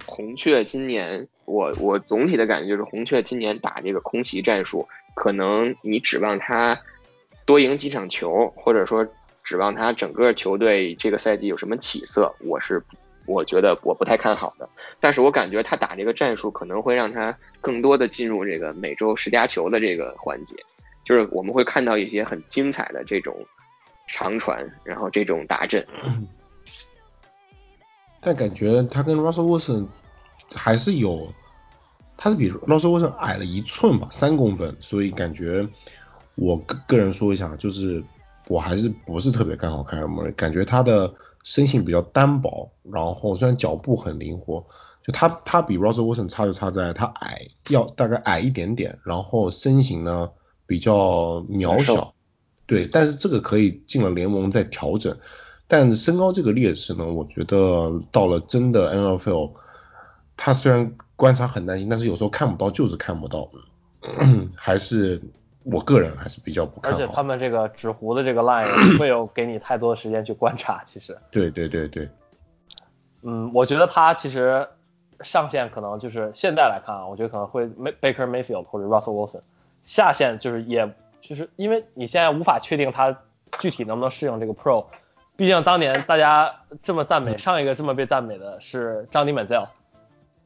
[0.06, 6.80] 红雀今年，我我总体的感觉就是红雀今年打这个空袭战术，可能你指望他
[7.46, 9.06] 多赢几场球，或者说
[9.50, 12.84] 指望他整个球队这个赛季有什么起色，我是
[13.26, 14.70] 我觉得我不太看好的。
[15.00, 20.56] 但是我感觉他打这个战术可能会让他更多的进入这个每周十佳球的这个环节，
[21.04, 23.36] 就是我们会看到一些很精彩的这种
[24.06, 25.84] 长传，然后这种打阵。
[28.22, 29.88] 但感觉他跟 Russell Wilson
[30.54, 31.34] 还是有，
[32.18, 35.68] 他是比 Russell Wilson 矮了一寸吧，三公分，所以感觉
[36.36, 38.04] 我个个人说一下，就是
[38.50, 44.66] 我还是不是特别看好凯尔莫瑞，感觉他的身形比较单薄，然后虽然脚步很灵活，
[45.06, 50.32] 就他他比 Russell Wilson 差就差在他矮，要大概矮一点点，然后身形呢
[50.66, 52.16] 比较渺小，
[52.66, 55.16] 对，但是这个可以进了联盟再调整。
[55.68, 59.52] 但身高这个劣势呢，我觉得到了真的 NFL，
[60.36, 63.52] 他虽然观察很耐心，但是有时候看不到就是看不到，
[64.56, 65.22] 还是
[65.72, 66.98] 我个人还是比较不看好。
[66.98, 71.18] 而且他们这个纸糊的这个 line 不会有给你太多的时间去观察，其实。
[71.32, 72.10] 对对对对。
[73.22, 74.68] 嗯，我觉得他其实
[75.22, 79.42] 上限可能就是现在来看啊，我觉得可能会 Baker Mayfield 或者 Russell Wilson，
[79.84, 83.18] 下限就是也就是因为你现在无法确定他
[83.60, 84.86] 具体能不能适应这个 Pro。
[85.36, 86.54] 毕竟当年大家
[86.84, 89.68] 这么赞美，上一个这么被赞美的是 Johnny Manziel，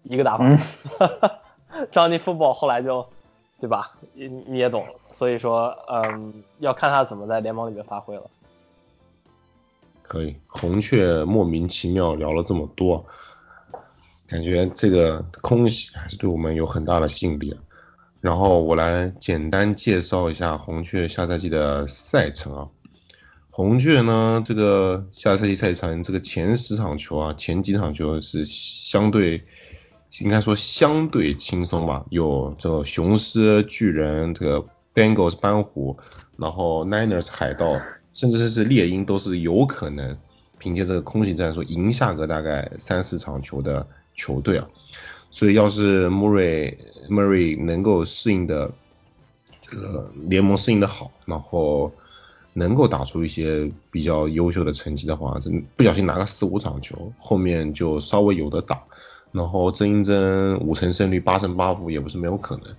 [0.04, 0.46] 一个打法，
[1.92, 3.08] 张尼 Football 后来就，
[3.64, 3.94] 对吧？
[4.14, 8.24] 你你也懂，所以说，嗯，要看他怎么在联盟里面发挥了。
[10.02, 13.06] 可以，红雀莫名其妙聊了这么多，
[14.28, 17.56] 感觉这个空袭还是对我们有很大的吸引力。
[18.20, 22.68] 然后我来简单介绍一下红雀下赛季的赛程啊。
[23.50, 29.42] 红雀呢，这个下赛季赛程，这个前十场球啊，前几场球是相对，
[30.20, 32.06] 应该说相对轻松吧。
[32.10, 35.98] 有这个雄狮、巨人，这个 Bengals 斑虎，
[36.38, 37.82] 然后 Niners 海盗，
[38.14, 40.18] 甚至是猎鹰，都是有可能
[40.60, 44.68] 凭借这个空袭战术赢下个大概三四场球的球队啊。
[45.32, 46.78] 所以要是 Murray
[47.10, 48.72] Murray 能够适应的，
[49.62, 51.92] 这个联盟适应的好，然后。
[52.56, 58.84] 能够打出一些比较优秀的成绩的话，真不小心拿个四五场球，后面就稍微有的打，
[59.34, 62.74] 然后争一争五成胜率八胜八负也不是没有可能。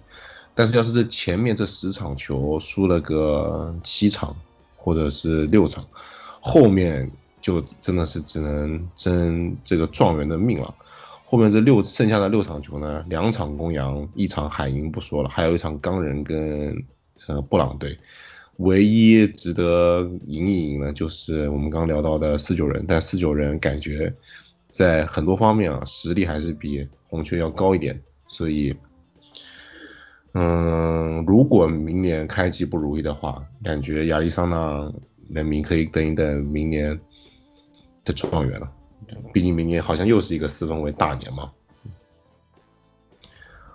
[0.55, 4.35] 但是要是这前面这十场球输了个七场
[4.77, 5.85] 或者是六场，
[6.41, 10.75] 后面就真的是只能争这个状元的命了。
[11.25, 16.85] 后面这六剩下的六场球呢，两场公羊，一场海鹰不说了，还有一场钢人跟
[17.27, 17.99] 呃布朗队。
[18.59, 24.15] 唯一值得赢一赢的，就是我们刚聊到的四九人，但四九人感觉
[24.77, 28.75] 在很多方面啊，实力还是比红雀要高一点，所以，
[30.33, 34.93] 嗯，如果明年开季不如意的话，感觉亚利桑那
[35.31, 37.01] 人民可以等一等明年
[38.05, 38.69] 的状元了，
[39.33, 41.53] 毕竟明年好像又是一个四分卫大年嘛。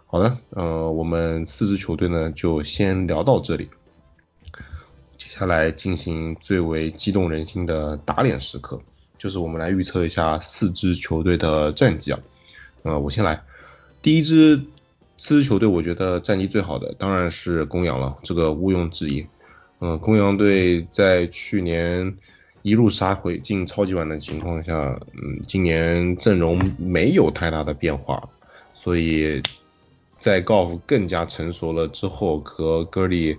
[0.06, 3.70] 好的，呃，我们四支球队呢就先聊到这里。
[5.18, 8.82] 接下来进行最为激动人心的打脸时刻，
[9.20, 12.20] 就是我们来预测一下四支球队的战绩啊。
[12.82, 13.44] 呃，我先来，
[14.02, 14.60] 第一支
[15.18, 19.28] 四支球队，我觉得战绩最好的当然是公羊了，这个毋庸置疑。
[19.82, 22.16] 嗯，公羊队在去年
[22.64, 28.28] 一路杀回进超级碗的情况下，嗯，今年阵容没有太大的变化，
[28.74, 29.44] 所以
[30.18, 33.38] 在高尔夫更加成熟了之后，和格里。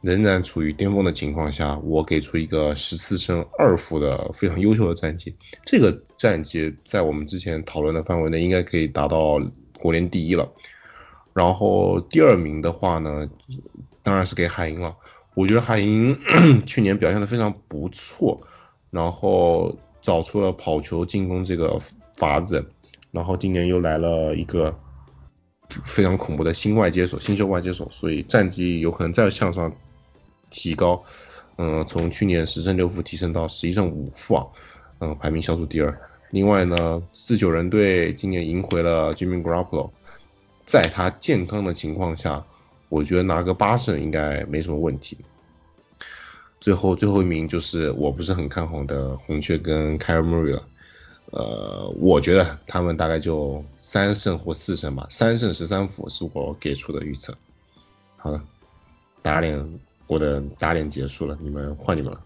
[0.00, 5.34] 仍然处于巅峰的情况下，我给出一个十四胜二负的非常优秀的战绩。
[5.66, 9.38] 这个战绩在我们之前讨论的范围内，应该可以达到
[9.78, 10.50] 国联第一了。
[11.34, 13.28] 然后第二名的话呢，
[14.02, 14.96] 当然是给海鹰了。
[15.34, 16.18] 我觉得海鹰
[16.66, 18.40] 去年表现的非常不错，
[18.90, 21.78] 然后找出了跑球进攻这个
[22.16, 22.66] 法子，
[23.10, 24.74] 然后今年又来了一个
[25.84, 29.70] 非常恐怖的新外接手，新秀外接手，所以战绩有可能再向上。
[30.50, 31.02] 提高，
[31.56, 34.46] 嗯，从去年十胜六负提升到十一胜五负啊，
[34.98, 35.98] 嗯，排名小组第二。
[36.30, 39.90] 另外呢，四九人队今年赢回了 Jimmy Garoppolo，
[40.64, 42.44] 在他健康的情况下，
[42.88, 45.16] 我觉得拿个八胜应该没什么问题。
[46.60, 50.62] 最后最后一名就是我不是很看好的红雀跟 k y r Murray 了，
[51.30, 57.34] 呃，我觉得他们大概就三胜或四胜吧，三胜十三负是我给出的预测。
[58.16, 58.40] 好了，
[59.20, 59.80] 打脸。
[60.10, 62.20] 我的打脸结束了，你们换你们了。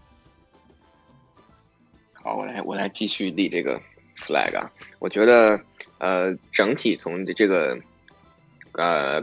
[2.13, 3.79] 好，我来我来继续立这个
[4.15, 4.71] flag 啊。
[4.97, 5.61] 我觉得
[5.99, 7.77] 呃整体从这个
[8.71, 9.21] 呃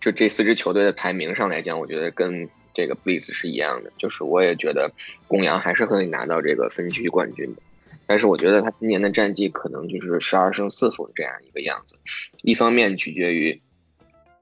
[0.00, 4.90] 就这四支球队的排名上来讲，我觉得跟这个 Bliss 是一样的，就是我也觉得
[5.28, 7.62] 公羊还是可以拿到这个分区冠军的。
[8.08, 11.94] 但是我觉得他今年的战绩可能就是十二胜四负这样一个样子。
[12.42, 13.62] 一方面取决于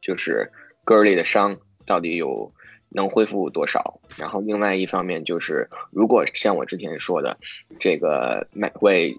[0.00, 0.50] 就是
[0.86, 2.50] Gurley 的伤到底有。
[2.90, 4.00] 能恢复多少？
[4.16, 7.38] 然后另外一方面就是，如果像我之前说的，
[7.78, 9.16] 这个麦会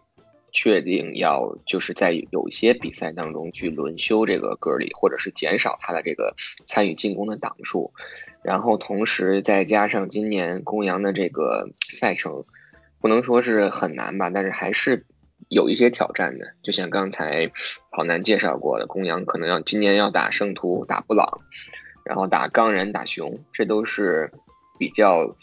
[0.52, 6.34] 确定要就是在有一些比赛当中去轮休这个格里，或者是减少他的这个
[6.66, 7.94] 参与进攻的档数，
[8.44, 12.46] 然后同时再加上今年公羊的这个赛程，
[13.00, 15.06] 不能说是很难吧，但是还是
[15.50, 16.48] 有一些挑战的。
[16.64, 17.52] 就像刚才
[17.92, 21.42] 跑男介绍过的，公羊可能要今年要打圣徒，打布朗。
[22.10, 24.32] 然后打钢人打熊，这都是
[24.80, 25.36] 比较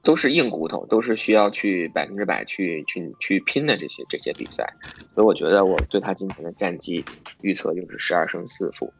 [0.00, 4.64] 都是硬骨头，都是需要去百分之百去去去拼的这些这些比赛，
[5.12, 7.04] 所以我觉得我对他今天的战绩
[7.40, 8.92] 预测就是十二胜四负。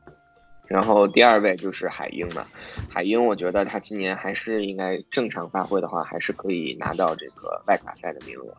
[0.66, 2.45] 然后第二位就是海鹰嘛，
[2.90, 8.57] 海鹰我觉得他今年还是应该正常发挥的话，还是可以拿到这个外卡赛的名额。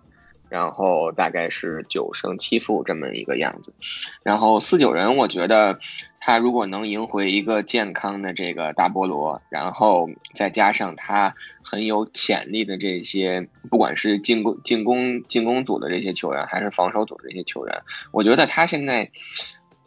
[0.53, 3.73] 然后大概是九胜七负这么一个样子。
[4.21, 5.79] 然后四九人我觉得。
[6.25, 17.81] 他如果能赢回一个健康的这个大菠萝，然后再加上他很有潜力的这些，不管是进攻进攻进攻组的这些球员，还是防守组的这些球员，
[18.13, 19.11] 我觉得他现在，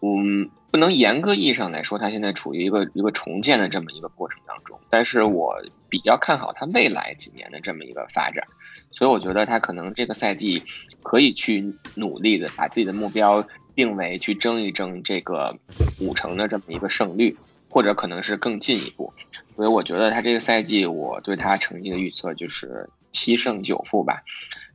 [0.03, 4.79] 嗯，不能严格意义上来说，他现在处于一个一个重建的这么一个过程当中。
[4.91, 5.57] 但是我
[5.89, 8.47] 比较看好他未来几年的这么一个发展，
[8.91, 10.63] 所以我觉得他可能这个赛季
[11.03, 13.49] 可以去努力的把自己的目标。
[13.75, 15.59] 定为去争一争这个
[15.99, 17.39] 五成的这么一个胜率，
[17.71, 19.15] 或者可能是更进一步，
[19.55, 24.23] 所以我觉得他这个赛季我对他成绩的预测就是七胜九负吧。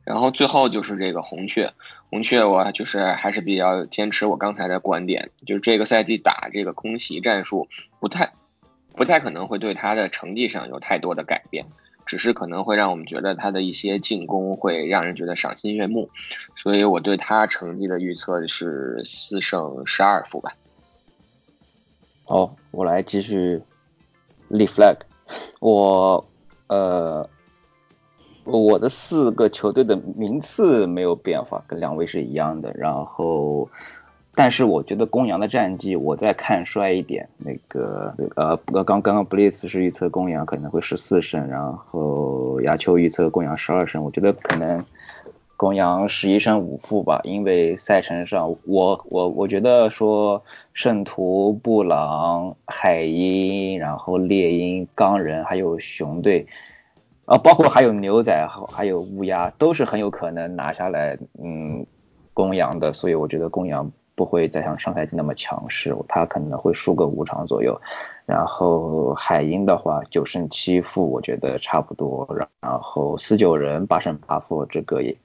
[0.04, 1.72] 然后最后就是这个红雀，
[2.12, 7.66] 红雀我就是还是比较坚持我刚才的观点，就是这个赛季打这个空袭战术
[8.00, 8.34] 不太
[8.94, 11.64] 不太可能会对他的成绩上有太多的改变。
[12.04, 16.10] 只是可能会让我们觉得他的一些进攻会让人觉得赏心悦目，
[16.54, 20.52] 所以我对他成绩的预测是四胜十二负吧。
[22.26, 23.62] 好，我来继续
[24.48, 24.96] 立 flag，
[25.60, 26.22] 我
[26.66, 27.26] 呃
[28.44, 33.68] 我的四个球队的名次没有变化，跟两位是一样的，然后。
[34.34, 37.28] 但是我觉得公羊的战绩，我再看衰一点。
[37.36, 44.02] 那个呃，刚刚刚布列斯是预测公羊可能会十四胜，然后亚秋预测公羊十二胜。
[44.02, 44.82] 我觉得可能
[45.58, 56.46] 公羊十一胜五负吧，因为赛程上我我我觉得说圣徒、布朗、海鹰，然后猎鹰、钢人还有熊队，
[57.24, 61.86] 啊，包括还有牛仔还有乌鸦，都是很有可能拿下来，嗯，
[62.34, 63.90] 公羊的，所以我觉得公羊。
[64.14, 67.80] 不会再像上赛季那么强势，他可能会输个五场左右。
[68.26, 72.28] 然后海鹰的话九胜七负，我觉得差不多。
[72.60, 75.16] 然后四九人八胜八负，这个也。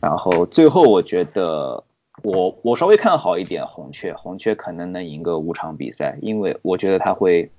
[0.00, 1.82] 然后最后我觉得
[2.22, 7.50] 我我稍微看好一点红雀，红雀可能能赢个五场比赛，因为我觉得他会，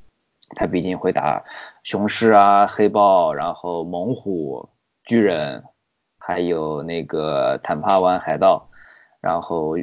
[0.50, 1.44] 他毕竟会打
[1.84, 4.70] 雄狮啊、黑豹，然后猛虎、
[5.04, 5.64] 巨人，
[6.20, 8.70] 还有那个坦帕湾海盗，
[9.22, 9.76] 然后。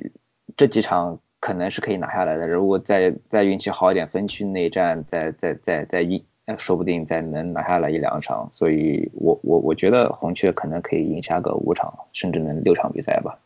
[0.54, 6.22] 这几场可能是可以拿下来的，如果再再运气好一点，分区内战再再再再一，
[6.58, 8.46] 说不定再能拿下来一两场。
[8.52, 13.38] 所以我我我觉得红雀可能可以赢下个五场，甚至能六场比赛吧。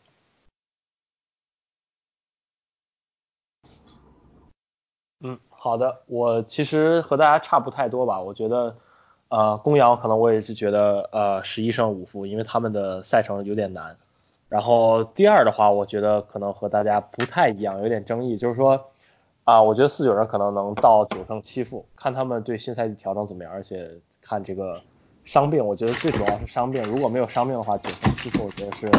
[5.21, 8.21] 嗯，好的，我其实和大家差不太多吧。
[8.21, 8.75] 我觉得，
[9.29, 13.97] 呃，公羊可能我也是觉得，呃，十一胜五负，因为他们的赛程有点难。
[14.49, 18.91] 然后第二的话，我觉得可能和大家不太一样，有点争议，就是说
[19.43, 23.89] 啊，我觉得四九人可能能到九胜七负，看他们对新赛季调整怎么样，而且
[24.21, 24.79] 看这个
[25.25, 28.89] 伤病，我觉得最主要是伤病，如果没有伤病的话，九胜七负我觉得是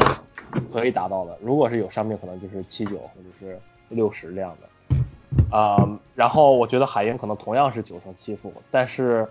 [0.73, 1.39] 可以达到的。
[1.41, 4.69] 如果是有伤病，可能就是七九或者是六十这样的。
[5.51, 5.77] 啊，
[6.15, 9.29] 然后我觉得海鹰可能同样是九胜七负，但是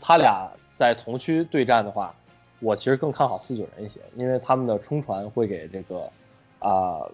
[0.00, 2.14] 他俩在同区对战的话。
[2.60, 6.10] 我其实更看好四九人一些，因为他们的冲传会给这个
[6.58, 7.06] 啊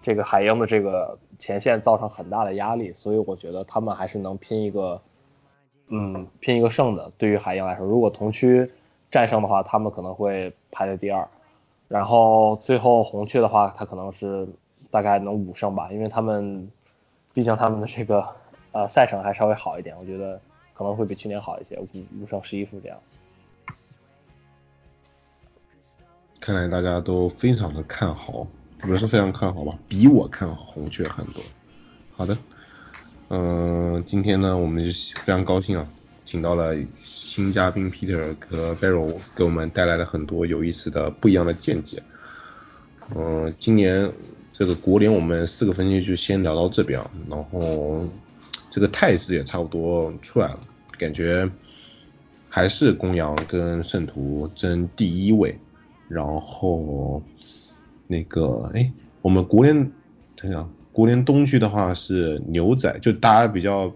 [0.00, 4.98] 这个海鹰的这个前线造成很大的压力，所以我觉得他们还是能拼一个
[5.88, 7.12] 嗯拼一个胜的。
[7.18, 8.72] 对于海鹰来说，如果同区
[9.10, 11.28] 战胜的话，他们可能会排在第二。
[11.86, 14.48] 然后最后红雀的话，他可能是
[14.90, 16.66] 大概能五胜吧，因为他们
[17.34, 18.26] 毕竟他们的这个
[18.72, 20.40] 呃赛程还稍微好一点，我觉得
[20.74, 21.86] 可能会比去年好一些，五
[22.20, 22.98] 五胜十一负这样。
[26.40, 28.46] 看来大家都非常的看好，
[28.80, 29.78] 不是非常看好吧？
[29.86, 31.42] 比我看好红雀很多。
[32.16, 32.36] 好的，
[33.28, 35.88] 嗯，今天呢，我们就非常高兴啊，
[36.24, 42.02] 请到了新嘉宾 Peter 和 Barrow，给我们带来了很多有意思的不一样的见解。
[43.14, 44.12] 嗯，今年
[44.52, 48.00] 这个国联我们四个分析就先聊到这边啊，然后
[48.70, 50.60] 这个态势也差不多出来了，
[50.98, 51.50] 感觉
[52.48, 55.58] 还是公羊跟圣徒争第一位。
[56.08, 57.22] 然后
[58.06, 58.92] 那个哎，
[59.22, 59.74] 我们国联
[60.36, 63.90] 等等，国联东区的话是牛仔，就大家比较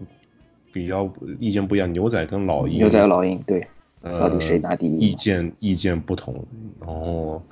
[0.73, 2.79] 比较意见不一样，牛仔跟老鹰。
[2.79, 3.67] 牛仔老鹰对，
[4.01, 4.97] 呃，到底谁拿第一？
[4.97, 6.43] 意见意见不同，
[6.79, 7.43] 然后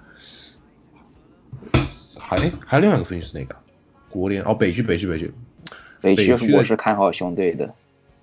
[2.18, 3.56] 还还有另外一个分析是哪个？
[4.10, 5.32] 国联哦，北区北区北区。
[6.02, 7.74] 北区我是看好熊队的。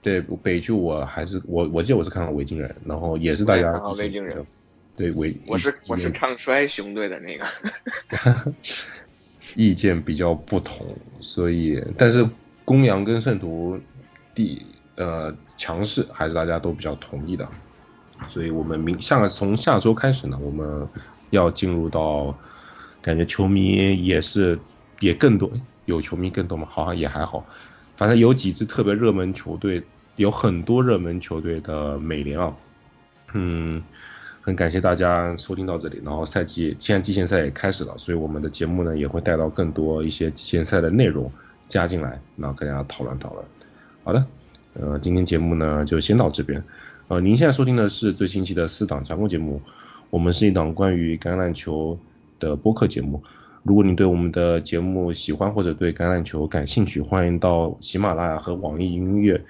[0.00, 3.72] 对，北区我还是我我记得我是看好维京人，然后也是大家。
[3.72, 4.44] 看好维京人。
[4.94, 7.46] 对，维我是我是唱衰熊队的那个，
[9.56, 10.86] 意见比较不同，
[11.20, 12.28] 所以但是
[12.64, 13.78] 公羊跟圣徒
[14.34, 14.64] 第
[14.96, 17.48] 呃强势还是大家都比较同意的，
[18.28, 20.86] 所以我们明下从下周开始呢，我们
[21.30, 22.36] 要进入到
[23.02, 24.58] 感觉球迷也是
[25.00, 25.50] 也更多，
[25.84, 26.66] 有球迷更多吗？
[26.70, 27.44] 好像也还好，
[27.96, 29.82] 反正有几支特别热门球队，
[30.16, 32.56] 有很多热门球队的美联啊，
[33.34, 33.82] 嗯。
[34.44, 41.30] 很感谢大家收听到这里，然后赛季现在季前赛也开始了，所以我们的节目呢也会带到更多一些季前赛的内容
[41.68, 43.46] 加进来，然后跟大家讨论讨论。
[44.02, 44.26] 好的，
[44.74, 46.64] 呃，今天节目呢就先到这边。
[47.06, 49.62] 呃，您现在收听的是最新期的四档加工节目，
[50.10, 51.96] 我们是一档关于橄榄球
[52.42, 53.22] 的播客节目。
[53.62, 59.40] 如果你对我们的节目喜欢或者对橄榄球感兴趣，欢迎到喜马拉雅和网易音乐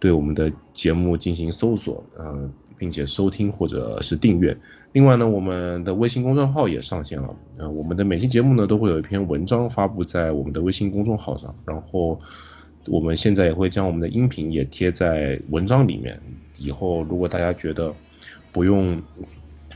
[0.00, 2.50] 对我们的节目进行搜索，嗯。
[2.78, 4.58] 并且收听或者是订阅。
[4.90, 7.36] 另外呢，我们的微信公众号也上线了。
[7.56, 11.54] 呃，我们的每期节目呢都会有一篇文章发布在我们的微信公众号上。
[11.64, 12.18] 然后
[12.88, 16.20] 我们现在也会将我们的音频也贴在文章里面。
[16.58, 17.94] 以后如果大家觉得
[18.50, 19.00] 不用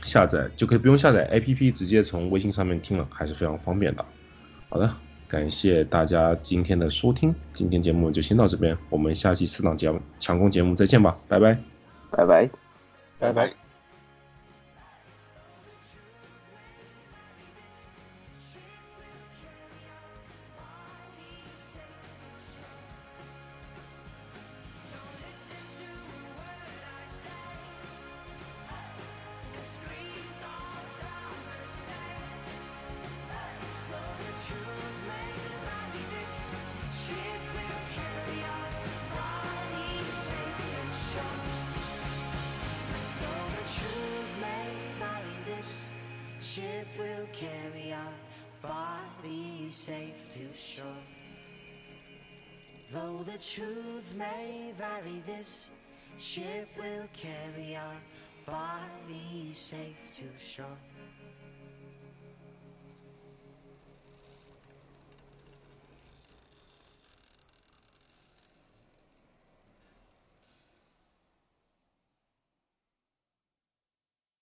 [0.07, 4.03] 下载，就可以不用下载 APP，直接从微信上面听了，还是非常方便的。
[4.69, 4.91] 好的，
[5.27, 11.57] 感谢大家今天的收听，今天节目就先到这边，我们下期四档节目强攻节目再见吧，拜拜，
[12.09, 12.49] 拜拜。
[13.19, 13.66] 拜拜。